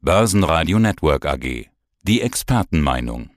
[0.00, 1.66] Börsenradio Network AG.
[2.02, 3.30] Die Expertenmeinung.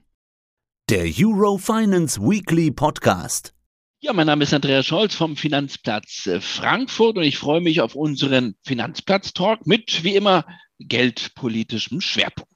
[0.88, 3.52] Der Eurofinance Weekly Podcast.
[3.98, 7.96] Ja, mein Name ist Andreas Scholz vom Finanzplatz äh, Frankfurt und ich freue mich auf
[7.96, 10.46] unseren Finanzplatz-Talk mit, wie immer,
[10.78, 12.51] geldpolitischem Schwerpunkt.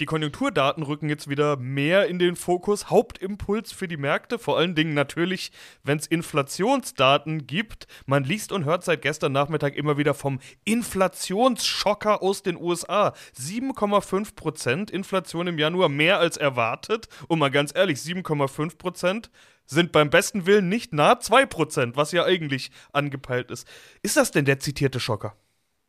[0.00, 2.90] Die Konjunkturdaten rücken jetzt wieder mehr in den Fokus.
[2.90, 5.52] Hauptimpuls für die Märkte, vor allen Dingen natürlich,
[5.84, 7.86] wenn es Inflationsdaten gibt.
[8.04, 13.14] Man liest und hört seit gestern Nachmittag immer wieder vom Inflationsschocker aus den USA.
[13.38, 17.08] 7,5 Prozent Inflation im Januar, mehr als erwartet.
[17.28, 19.30] Und mal ganz ehrlich, 7,5 Prozent
[19.64, 23.66] sind beim besten Willen nicht nahe 2 Prozent, was ja eigentlich angepeilt ist.
[24.02, 25.36] Ist das denn der zitierte Schocker?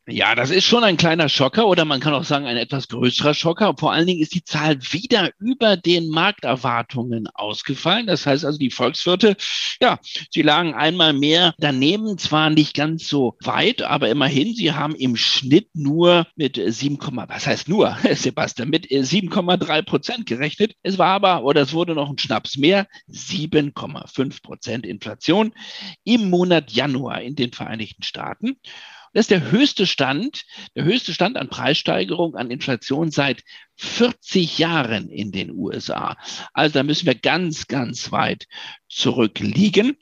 [0.08, 3.34] Ja, das ist schon ein kleiner Schocker oder man kann auch sagen ein etwas größerer
[3.34, 3.74] Schocker.
[3.76, 8.06] Vor allen Dingen ist die Zahl wieder über den Markterwartungen ausgefallen.
[8.06, 9.36] Das heißt also, die Volkswirte,
[9.82, 9.98] ja,
[10.30, 15.16] sie lagen einmal mehr daneben, zwar nicht ganz so weit, aber immerhin, sie haben im
[15.16, 20.74] Schnitt nur mit 7, was heißt nur, Sebastian, mit 7,3 Prozent gerechnet.
[20.84, 25.52] Es war aber, oder es wurde noch ein Schnaps mehr, 7,5 Prozent Inflation
[26.04, 28.56] im Monat Januar in den Vereinigten Staaten.
[29.16, 33.44] Das ist der höchste Stand, der höchste Stand an Preissteigerung, an Inflation seit
[33.76, 36.18] 40 Jahren in den USA.
[36.52, 38.44] Also da müssen wir ganz, ganz weit
[38.90, 39.96] zurückliegen.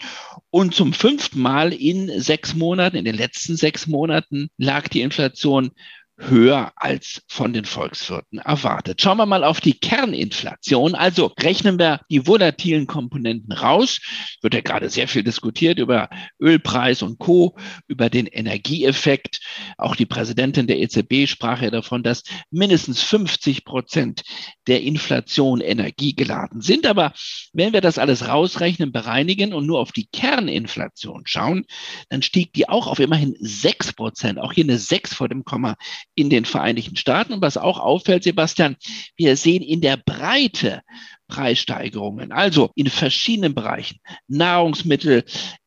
[0.50, 5.70] Und zum fünften Mal in sechs Monaten, in den letzten sechs Monaten, lag die Inflation
[6.16, 9.02] höher als von den Volkswirten erwartet.
[9.02, 10.94] Schauen wir mal auf die Kerninflation.
[10.94, 14.00] Also rechnen wir die volatilen Komponenten raus.
[14.40, 16.08] Wird ja gerade sehr viel diskutiert über
[16.40, 17.56] Ölpreis und Co.,
[17.88, 19.40] über den Energieeffekt.
[19.76, 24.22] Auch die Präsidentin der EZB sprach ja davon, dass mindestens 50 Prozent
[24.68, 26.86] der Inflation energiegeladen sind.
[26.86, 27.12] Aber
[27.52, 31.66] wenn wir das alles rausrechnen, bereinigen und nur auf die Kerninflation schauen,
[32.08, 34.38] dann stieg die auch auf immerhin 6 Prozent.
[34.38, 35.74] Auch hier eine 6 vor dem Komma
[36.14, 37.32] in den Vereinigten Staaten.
[37.32, 38.76] Und was auch auffällt, Sebastian,
[39.16, 40.82] wir sehen in der Breite
[41.28, 45.24] Preissteigerungen, also in verschiedenen Bereichen, Nahrungsmittel,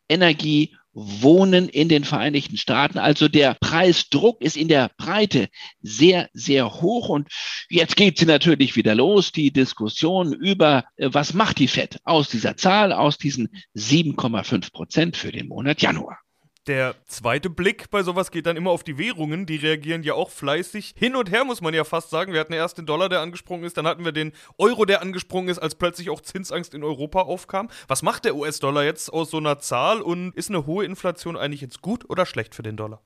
[0.07, 2.97] Energie, Wohnen in den Vereinigten Staaten.
[2.97, 5.47] Also der Preisdruck ist in der Breite
[5.79, 7.09] sehr, sehr hoch.
[7.09, 7.29] Und
[7.69, 12.29] jetzt geht sie natürlich wieder los, die Diskussion über, äh, was macht die FED aus
[12.29, 16.17] dieser Zahl, aus diesen 7,5 Prozent für den Monat Januar.
[16.67, 19.45] Der zweite Blick bei sowas geht dann immer auf die Währungen.
[19.45, 20.95] Die reagieren ja auch fleißig.
[20.97, 22.33] Hin und her muss man ja fast sagen.
[22.33, 25.47] Wir hatten erst den Dollar, der angesprungen ist, dann hatten wir den Euro, der angesprungen
[25.47, 27.69] ist, als plötzlich auch Zinsangst in Europa aufkam.
[27.87, 31.61] Was macht der US-Dollar jetzt aus so einer Zahl und ist eine hohe Inflation eigentlich
[31.61, 33.01] jetzt gut oder schlecht für den Dollar?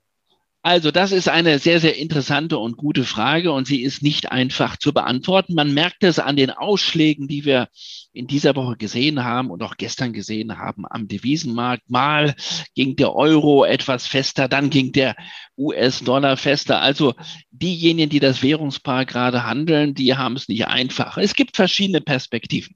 [0.63, 4.77] Also das ist eine sehr, sehr interessante und gute Frage und sie ist nicht einfach
[4.77, 5.55] zu beantworten.
[5.55, 7.67] Man merkt es an den Ausschlägen, die wir
[8.13, 11.89] in dieser Woche gesehen haben und auch gestern gesehen haben am Devisenmarkt.
[11.89, 12.35] Mal
[12.75, 15.15] ging der Euro etwas fester, dann ging der
[15.57, 16.79] US-Dollar fester.
[16.79, 17.15] Also
[17.49, 21.17] diejenigen, die das Währungspaar gerade handeln, die haben es nicht einfach.
[21.17, 22.75] Es gibt verschiedene Perspektiven.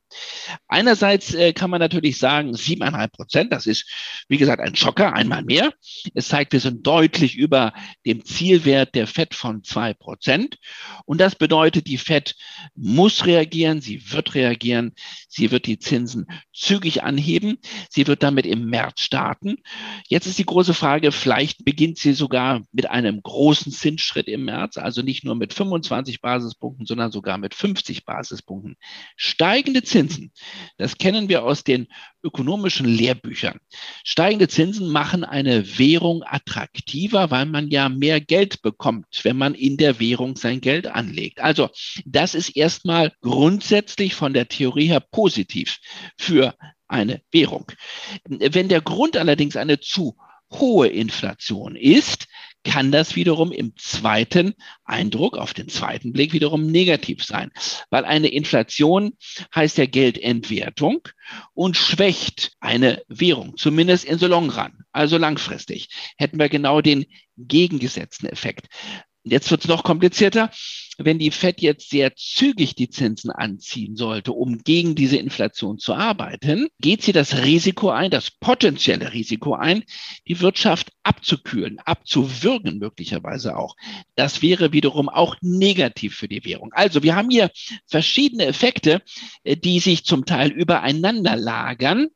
[0.68, 3.90] Einerseits äh, kann man natürlich sagen, siebeneinhalb Prozent, das ist,
[4.28, 5.74] wie gesagt, ein Schocker, einmal mehr.
[6.14, 7.74] Es zeigt, wir sind deutlich über
[8.06, 10.58] dem Zielwert der FED von zwei Prozent.
[11.06, 12.36] Und das bedeutet, die FED
[12.76, 14.94] muss reagieren, sie wird reagieren,
[15.28, 17.58] sie wird die Zinsen zügig anheben,
[17.90, 19.58] sie wird damit im März starten.
[20.08, 24.78] Jetzt ist die große Frage, vielleicht beginnt sie sogar mit einem großen Zinsschritt im März,
[24.78, 28.78] also nicht nur mit 25 Basispunkten, sondern sogar mit 50 Basispunkten.
[29.16, 30.05] Steigende Zinsen,
[30.78, 31.88] das kennen wir aus den
[32.24, 33.60] ökonomischen Lehrbüchern.
[34.04, 39.78] Steigende Zinsen machen eine Währung attraktiver, weil man ja mehr Geld bekommt, wenn man in
[39.78, 41.40] der Währung sein Geld anlegt.
[41.40, 41.70] Also
[42.06, 45.80] das ist erstmal grundsätzlich von der Theorie her positiv
[46.18, 46.56] für
[46.88, 47.72] eine Währung.
[48.28, 50.16] Wenn der Grund allerdings eine zu
[50.52, 52.28] hohe Inflation ist,
[52.66, 57.52] kann das wiederum im zweiten Eindruck, auf den zweiten Blick wiederum negativ sein.
[57.92, 59.14] Weil eine Inflation
[59.54, 61.08] heißt ja Geldentwertung
[61.54, 67.06] und schwächt eine Währung, zumindest in so long run, also langfristig, hätten wir genau den
[67.38, 68.68] gegengesetzten Effekt.
[69.24, 70.52] Jetzt wird es noch komplizierter
[70.98, 75.94] wenn die Fed jetzt sehr zügig die Zinsen anziehen sollte, um gegen diese Inflation zu
[75.94, 79.84] arbeiten, geht sie das Risiko ein, das potenzielle Risiko ein,
[80.28, 83.76] die Wirtschaft abzukühlen, abzuwürgen möglicherweise auch.
[84.16, 86.72] Das wäre wiederum auch negativ für die Währung.
[86.74, 87.52] Also wir haben hier
[87.88, 89.02] verschiedene Effekte,
[89.44, 92.08] äh, die sich zum Teil übereinander lagern.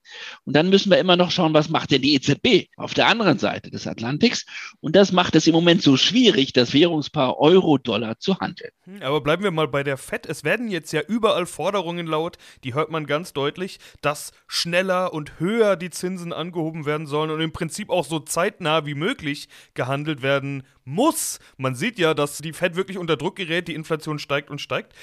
[0.46, 3.40] Und dann müssen wir immer noch schauen, was macht denn die EZB auf der anderen
[3.40, 4.46] Seite des Atlantiks?
[4.80, 8.69] Und das macht es im Moment so schwierig, das Währungspaar Euro-Dollar zu handeln.
[8.84, 10.26] Hm, aber bleiben wir mal bei der FED.
[10.26, 15.40] Es werden jetzt ja überall Forderungen laut, die hört man ganz deutlich, dass schneller und
[15.40, 20.22] höher die Zinsen angehoben werden sollen und im Prinzip auch so zeitnah wie möglich gehandelt
[20.22, 21.40] werden muss.
[21.58, 24.94] Man sieht ja, dass die FED wirklich unter Druck gerät, die Inflation steigt und steigt.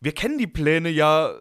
[0.00, 1.34] Wir kennen die Pläne ja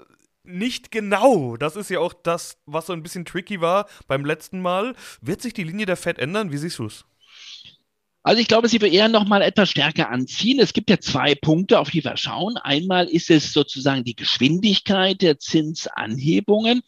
[0.43, 1.57] nicht genau.
[1.57, 4.95] Das ist ja auch das, was so ein bisschen tricky war beim letzten Mal.
[5.21, 6.51] Wird sich die Linie der Fed ändern?
[6.51, 7.05] Wie siehst du es?
[8.25, 10.59] Also ich glaube, sie wird eher noch mal etwas stärker anziehen.
[10.59, 12.57] Es gibt ja zwei Punkte, auf die wir schauen.
[12.57, 16.81] Einmal ist es sozusagen die Geschwindigkeit der Zinsanhebungen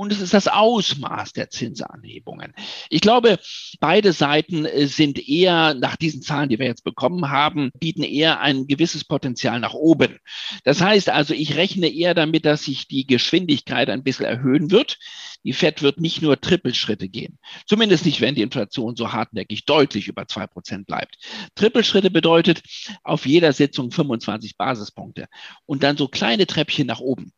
[0.00, 2.54] und es ist das Ausmaß der Zinsanhebungen.
[2.88, 3.38] Ich glaube,
[3.80, 8.40] beide Seiten äh, sind eher nach diesen Zahlen, die wir jetzt bekommen haben, bieten eher
[8.40, 10.16] ein gewisses Potenzial nach oben.
[10.64, 14.96] Das heißt also, ich rechne eher damit, dass sich die Geschwindigkeit ein bisschen erhöhen wird.
[15.44, 17.38] Die Fed wird nicht nur Trippelschritte gehen.
[17.66, 21.16] Zumindest nicht, wenn die Inflation so hartnäckig deutlich über zwei Prozent bleibt.
[21.54, 22.62] Trippelschritte bedeutet
[23.04, 25.28] auf jeder Sitzung 25 Basispunkte
[25.66, 27.32] und dann so kleine Treppchen nach oben.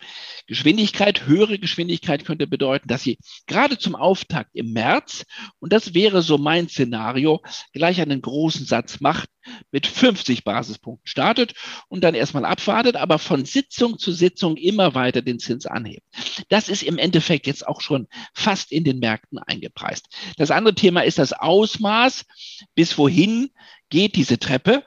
[0.46, 5.24] Geschwindigkeit, höhere Geschwindigkeit könnte bedeuten, dass sie gerade zum Auftakt im März,
[5.58, 7.40] und das wäre so mein Szenario,
[7.72, 9.30] gleich einen großen Satz macht,
[9.72, 11.54] mit 50 Basispunkten startet
[11.88, 16.06] und dann erstmal abwartet, aber von Sitzung zu Sitzung immer weiter den Zins anhebt.
[16.50, 20.06] Das ist im Endeffekt jetzt auch schon fast in den Märkten eingepreist.
[20.36, 22.26] Das andere Thema ist das Ausmaß,
[22.74, 23.50] bis wohin
[23.88, 24.84] geht diese Treppe.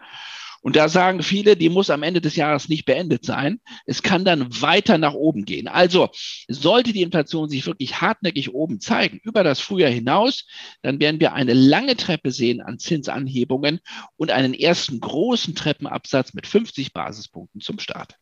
[0.65, 3.59] Und da sagen viele, die muss am Ende des Jahres nicht beendet sein.
[3.85, 5.67] Es kann dann weiter nach oben gehen.
[5.67, 6.09] Also
[6.47, 10.47] sollte die Inflation sich wirklich hartnäckig oben zeigen, über das Frühjahr hinaus,
[10.81, 13.79] dann werden wir eine lange Treppe sehen an Zinsanhebungen
[14.17, 18.17] und einen ersten großen Treppenabsatz mit 50 Basispunkten zum Start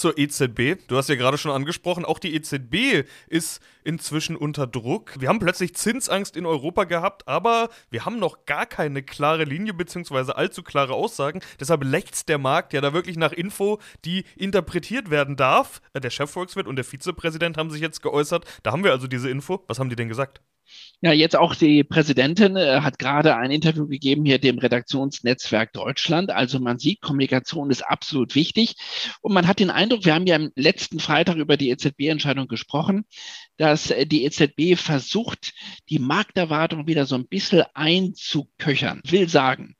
[0.00, 0.78] zur EZB.
[0.88, 5.20] Du hast ja gerade schon angesprochen, auch die EZB ist inzwischen unter Druck.
[5.20, 9.74] Wir haben plötzlich Zinsangst in Europa gehabt, aber wir haben noch gar keine klare Linie
[9.74, 10.32] bzw.
[10.32, 11.40] allzu klare Aussagen.
[11.60, 15.80] Deshalb lächzt der Markt ja da wirklich nach Info, die interpretiert werden darf.
[15.92, 18.44] Äh, der Chefvolkswirt und der Vizepräsident haben sich jetzt geäußert.
[18.62, 19.62] Da haben wir also diese Info.
[19.66, 20.40] Was haben die denn gesagt?
[21.02, 26.30] Ja, jetzt auch die Präsidentin äh, hat gerade ein Interview gegeben hier dem Redaktionsnetzwerk Deutschland.
[26.30, 28.74] Also man sieht, Kommunikation ist absolut wichtig.
[29.22, 33.06] Und man hat den Eindruck, wir haben ja am letzten Freitag über die EZB-Entscheidung gesprochen,
[33.60, 35.52] dass äh, die EZB versucht,
[35.88, 39.00] die Markterwartung wieder so ein bisschen einzuköchern.
[39.04, 39.76] Ich will sagen,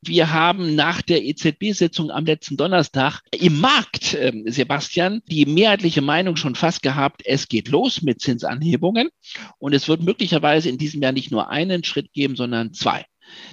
[0.00, 6.36] wir haben nach der EZB-Sitzung am letzten Donnerstag im Markt, äh, Sebastian, die mehrheitliche Meinung
[6.36, 9.10] schon fast gehabt, es geht los mit Zinsanhebungen
[9.58, 13.04] und es wird möglicherweise möglicherweise in diesem Jahr nicht nur einen Schritt geben, sondern zwei.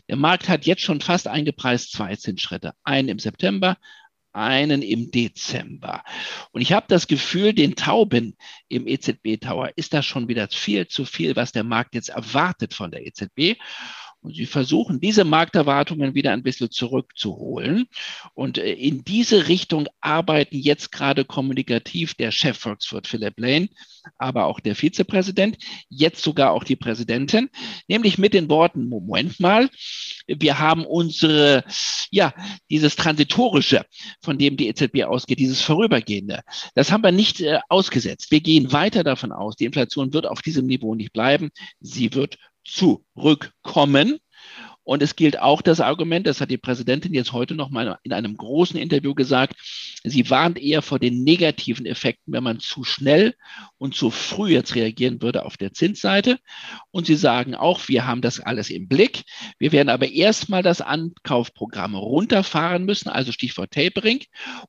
[0.09, 2.73] Der Markt hat jetzt schon fast eingepreist zwei Zinsschritte.
[2.83, 3.77] Einen im September,
[4.33, 6.03] einen im Dezember.
[6.51, 8.35] Und ich habe das Gefühl, den Tauben
[8.67, 12.91] im EZB-Tower ist das schon wieder viel zu viel, was der Markt jetzt erwartet von
[12.91, 13.57] der EZB.
[14.21, 17.87] Und sie versuchen, diese Markterwartungen wieder ein bisschen zurückzuholen.
[18.35, 23.69] Und äh, in diese Richtung arbeiten jetzt gerade kommunikativ der Chefvolkswirt Philipp Lane,
[24.17, 25.57] aber auch der Vizepräsident,
[25.89, 27.49] jetzt sogar auch die Präsidentin,
[27.87, 29.69] nämlich mit den Worten, Moment mal,
[30.27, 31.63] wir haben unsere,
[32.11, 32.33] ja,
[32.69, 33.85] dieses Transitorische,
[34.21, 36.41] von dem die EZB ausgeht, dieses Vorübergehende,
[36.75, 38.31] das haben wir nicht äh, ausgesetzt.
[38.31, 42.37] Wir gehen weiter davon aus, die Inflation wird auf diesem Niveau nicht bleiben, sie wird
[42.63, 44.19] zurückkommen.
[44.83, 48.13] Und es gilt auch das Argument, das hat die Präsidentin jetzt heute noch mal in
[48.13, 49.55] einem großen Interview gesagt,
[50.03, 53.35] sie warnt eher vor den negativen Effekten, wenn man zu schnell
[53.77, 56.39] und zu früh jetzt reagieren würde auf der Zinsseite.
[56.91, 59.23] Und sie sagen auch, wir haben das alles im Blick.
[59.59, 64.23] Wir werden aber erstmal das Ankaufprogramm runterfahren müssen, also Stichwort Tapering,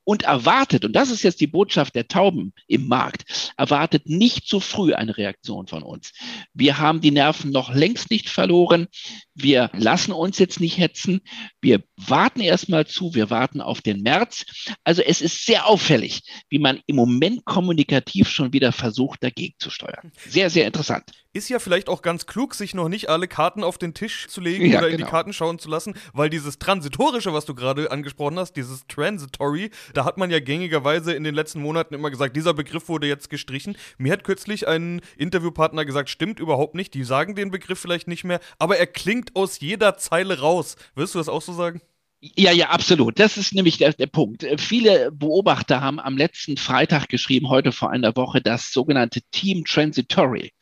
[0.04, 4.60] und erwartet, und das ist jetzt die Botschaft der Tauben im Markt, erwartet nicht zu
[4.60, 6.12] früh eine Reaktion von uns.
[6.52, 8.88] Wir haben die Nerven noch längst nicht verloren.
[9.34, 11.20] Wir lassen uns jetzt nicht hetzen.
[11.60, 13.14] Wir warten erstmal zu.
[13.14, 14.44] Wir warten auf den März.
[14.84, 19.70] Also es ist sehr auffällig, wie man im Moment kommunikativ schon wieder versucht, dagegen zu
[19.70, 20.12] steuern.
[20.28, 21.04] Sehr, sehr interessant.
[21.34, 24.42] Ist ja vielleicht auch ganz klug, sich noch nicht alle Karten auf den Tisch zu
[24.42, 25.10] legen ja, oder in die genau.
[25.10, 30.04] Karten schauen zu lassen, weil dieses Transitorische, was du gerade angesprochen hast, dieses Transitory, da
[30.04, 33.78] hat man ja gängigerweise in den letzten Monaten immer gesagt, dieser Begriff wurde jetzt gestrichen.
[33.96, 38.24] Mir hat kürzlich ein Interviewpartner gesagt, stimmt überhaupt nicht, die sagen den Begriff vielleicht nicht
[38.24, 40.76] mehr, aber er klingt aus jeder Zeile raus.
[40.94, 41.80] Wirst du das auch so sagen?
[42.24, 43.18] Ja, ja, absolut.
[43.18, 44.46] Das ist nämlich der, der Punkt.
[44.56, 50.52] Viele Beobachter haben am letzten Freitag geschrieben, heute vor einer Woche, das sogenannte Team Transitory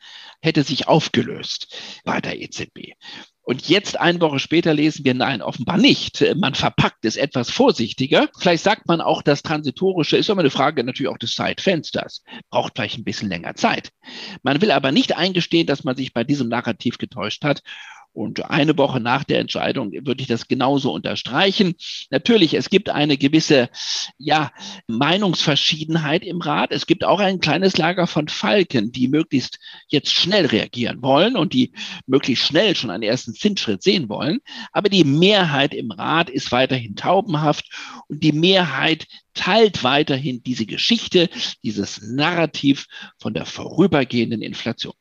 [0.41, 2.93] hätte sich aufgelöst bei der EZB.
[3.43, 6.25] Und jetzt, eine Woche später, lesen wir, nein, offenbar nicht.
[6.35, 8.27] Man verpackt es etwas vorsichtiger.
[8.39, 12.23] Vielleicht sagt man auch, das Transitorische ist immer eine Frage natürlich auch des Zeitfensters.
[12.49, 13.91] Braucht vielleicht ein bisschen länger Zeit.
[14.41, 17.61] Man will aber nicht eingestehen, dass man sich bei diesem Narrativ getäuscht hat
[18.13, 21.75] Und eine Woche nach der Entscheidung würde ich das genauso unterstreichen.
[22.09, 23.69] Natürlich, es gibt eine gewisse,
[24.17, 24.51] ja,
[24.87, 26.71] Meinungsverschiedenheit im Rat.
[26.71, 31.53] Es gibt auch ein kleines Lager von Falken, die möglichst jetzt schnell reagieren wollen und
[31.53, 31.71] die
[32.05, 34.39] möglichst schnell schon einen ersten Zinsschritt sehen wollen.
[34.73, 37.69] Aber die Mehrheit im Rat ist weiterhin taubenhaft
[38.09, 41.29] und die Mehrheit teilt weiterhin diese Geschichte,
[41.63, 42.87] dieses Narrativ
[43.17, 44.93] von der vorübergehenden Inflation.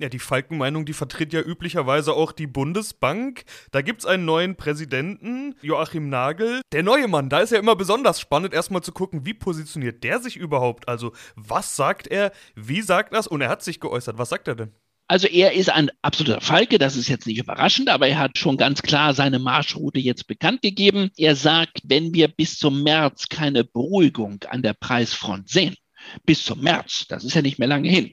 [0.00, 3.44] Ja, die Falkenmeinung, die vertritt ja üblicherweise auch die Bundesbank.
[3.72, 6.60] Da gibt es einen neuen Präsidenten, Joachim Nagel.
[6.72, 10.20] Der neue Mann, da ist ja immer besonders spannend, erstmal zu gucken, wie positioniert der
[10.20, 10.86] sich überhaupt?
[10.86, 13.26] Also, was sagt er, wie sagt das?
[13.26, 14.18] Und er hat sich geäußert.
[14.18, 14.72] Was sagt er denn?
[15.08, 18.58] Also er ist ein absoluter Falke, das ist jetzt nicht überraschend, aber er hat schon
[18.58, 21.10] ganz klar seine Marschroute jetzt bekannt gegeben.
[21.16, 25.74] Er sagt, wenn wir bis zum März keine Beruhigung an der Preisfront sehen,
[26.24, 28.12] bis zum März, das ist ja nicht mehr lange hin,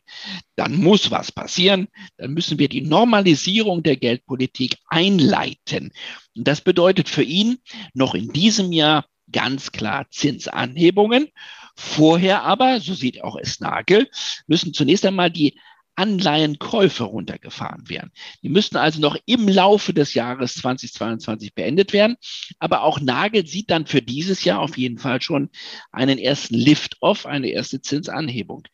[0.56, 1.88] dann muss was passieren,
[2.18, 5.92] dann müssen wir die Normalisierung der Geldpolitik einleiten.
[6.36, 7.58] Und das bedeutet für ihn
[7.94, 11.30] noch in diesem Jahr ganz klar Zinsanhebungen.
[11.76, 14.10] Vorher aber, so sieht auch es Nagel,
[14.48, 15.60] müssen zunächst einmal die
[15.96, 18.12] Anleihenkäufe runtergefahren werden.
[18.44, 22.18] Die müssten also noch im Laufe des Jahres 2022 beendet werden.
[22.60, 25.50] Aber auch Nagel sieht dann für dieses Jahr auf jeden Fall schon
[25.92, 28.68] einen ersten Lift-off, eine erste Zinsanhebung.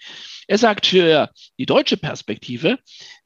[0.48, 2.80] Er sagt für die deutsche Perspektive,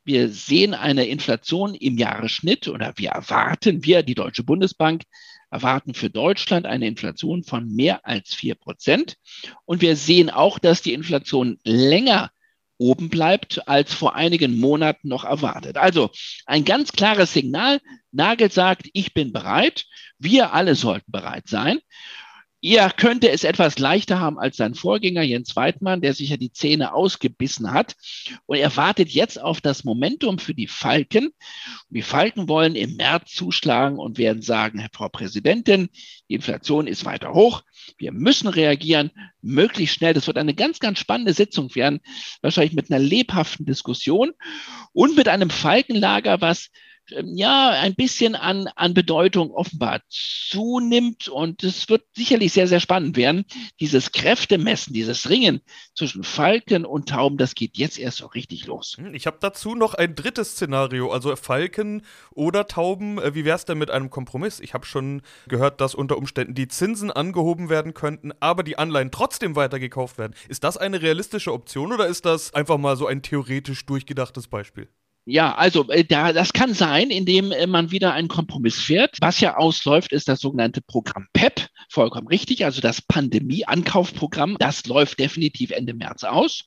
[0.03, 5.03] wir sehen eine Inflation im Jahresschnitt oder wir erwarten, wir, die Deutsche Bundesbank,
[5.49, 9.15] erwarten für Deutschland eine Inflation von mehr als vier Prozent.
[9.65, 12.29] Und wir sehen auch, dass die Inflation länger
[12.77, 15.77] oben bleibt, als vor einigen Monaten noch erwartet.
[15.77, 16.09] Also
[16.45, 17.79] ein ganz klares Signal.
[18.11, 19.85] Nagel sagt, ich bin bereit.
[20.17, 21.79] Wir alle sollten bereit sein.
[22.67, 26.51] Er könnte es etwas leichter haben als sein Vorgänger Jens Weidmann, der sich ja die
[26.51, 27.95] Zähne ausgebissen hat.
[28.47, 31.29] Und er wartet jetzt auf das Momentum für die Falken.
[31.91, 35.89] Die Falken wollen im März zuschlagen und werden sagen, Frau Präsidentin,
[36.27, 37.61] die Inflation ist weiter hoch.
[37.99, 39.11] Wir müssen reagieren,
[39.43, 40.15] möglichst schnell.
[40.15, 41.99] Das wird eine ganz, ganz spannende Sitzung werden,
[42.41, 44.31] wahrscheinlich mit einer lebhaften Diskussion
[44.91, 46.71] und mit einem Falkenlager, was
[47.09, 51.27] ja, ein bisschen an, an Bedeutung offenbar zunimmt.
[51.27, 53.45] Und es wird sicherlich sehr, sehr spannend werden.
[53.79, 55.61] Dieses Kräftemessen, dieses Ringen
[55.95, 58.95] zwischen Falken und Tauben, das geht jetzt erst so richtig los.
[58.97, 63.19] Hm, ich habe dazu noch ein drittes Szenario, also Falken oder Tauben.
[63.19, 64.59] Äh, wie wäre es denn mit einem Kompromiss?
[64.59, 69.11] Ich habe schon gehört, dass unter Umständen die Zinsen angehoben werden könnten, aber die Anleihen
[69.11, 70.33] trotzdem weitergekauft werden.
[70.47, 74.89] Ist das eine realistische Option oder ist das einfach mal so ein theoretisch durchgedachtes Beispiel?
[75.27, 79.17] Ja, also äh, da, das kann sein, indem äh, man wieder einen Kompromiss fährt.
[79.21, 81.67] Was ja ausläuft, ist das sogenannte Programm PEP.
[81.89, 82.63] Vollkommen richtig.
[82.63, 86.65] Also das Pandemie-Ankaufprogramm, das läuft definitiv Ende März aus.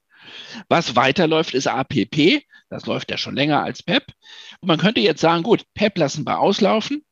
[0.68, 2.42] Was weiterläuft, ist APP.
[2.70, 4.12] Das läuft ja schon länger als PEP.
[4.60, 7.02] Und man könnte jetzt sagen, gut, PEP lassen wir auslaufen.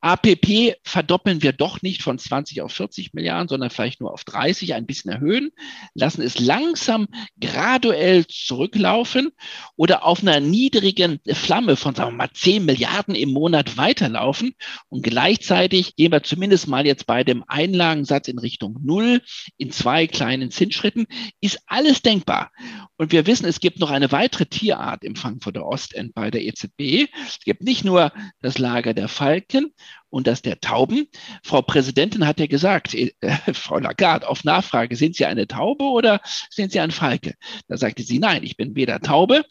[0.00, 4.74] APP verdoppeln wir doch nicht von 20 auf 40 Milliarden, sondern vielleicht nur auf 30,
[4.74, 5.50] ein bisschen erhöhen,
[5.94, 7.08] lassen es langsam
[7.40, 9.30] graduell zurücklaufen
[9.76, 14.54] oder auf einer niedrigen Flamme von, sagen wir mal, 10 Milliarden im Monat weiterlaufen.
[14.88, 19.22] Und gleichzeitig gehen wir zumindest mal jetzt bei dem Einlagensatz in Richtung Null
[19.56, 21.06] in zwei kleinen Zinsschritten.
[21.40, 22.52] Ist alles denkbar.
[23.00, 27.08] Und wir wissen, es gibt noch eine weitere Tierart im Frankfurter Ostend bei der EZB.
[27.26, 29.72] Es gibt nicht nur das Lager der Falken
[30.10, 31.06] und das der Tauben.
[31.42, 33.12] Frau Präsidentin hat ja gesagt, äh,
[33.54, 37.34] Frau Lagarde, auf Nachfrage, sind Sie eine Taube oder sind Sie ein Falke?
[37.68, 39.44] Da sagte sie, nein, ich bin weder Taube,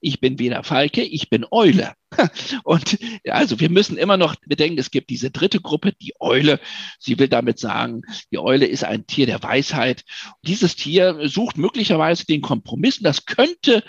[0.00, 1.92] ich bin weder Falke, ich bin Eule.
[2.64, 6.60] Und also wir müssen immer noch bedenken, es gibt diese dritte Gruppe, die Eule.
[6.98, 10.04] Sie will damit sagen, die Eule ist ein Tier der Weisheit.
[10.42, 13.84] Dieses Tier sucht möglicherweise den Kompromiss das könnte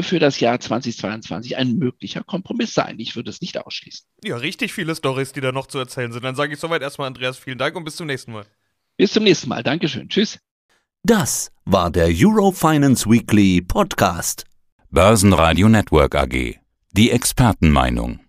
[0.00, 2.98] für das Jahr 2022 ein möglicher Kompromiss sein.
[2.98, 4.06] Ich würde es nicht ausschließen.
[4.24, 6.24] Ja, richtig viele Stories, die da noch zu erzählen sind.
[6.24, 8.44] Dann sage ich soweit erstmal Andreas, vielen Dank und bis zum nächsten Mal.
[8.96, 9.64] Bis zum nächsten Mal.
[9.64, 10.08] Dankeschön.
[10.08, 10.38] Tschüss.
[11.02, 14.44] Das war der Eurofinance Weekly Podcast.
[14.90, 16.60] Börsenradio Network AG.
[16.92, 18.22] Die Expertenmeinung.